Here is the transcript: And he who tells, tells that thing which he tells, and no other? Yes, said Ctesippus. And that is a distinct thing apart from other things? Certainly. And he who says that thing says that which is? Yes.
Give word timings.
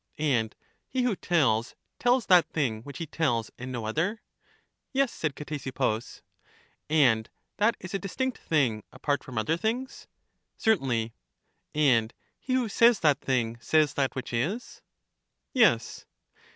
And 0.17 0.55
he 0.87 1.03
who 1.03 1.15
tells, 1.15 1.75
tells 1.99 2.25
that 2.25 2.49
thing 2.49 2.81
which 2.81 2.97
he 2.97 3.05
tells, 3.05 3.51
and 3.59 3.71
no 3.71 3.85
other? 3.85 4.23
Yes, 4.93 5.11
said 5.11 5.35
Ctesippus. 5.35 6.23
And 6.89 7.29
that 7.57 7.77
is 7.79 7.93
a 7.93 7.99
distinct 7.99 8.39
thing 8.39 8.81
apart 8.91 9.23
from 9.23 9.37
other 9.37 9.57
things? 9.57 10.07
Certainly. 10.57 11.13
And 11.75 12.15
he 12.39 12.53
who 12.53 12.67
says 12.67 13.01
that 13.01 13.21
thing 13.21 13.59
says 13.61 13.93
that 13.93 14.15
which 14.15 14.33
is? 14.33 14.81
Yes. 15.53 16.07